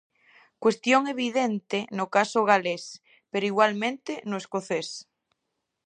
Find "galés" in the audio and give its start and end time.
2.51-2.83